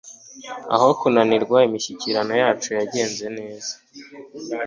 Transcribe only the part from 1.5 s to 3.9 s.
imishyikirano yacu yagenze neza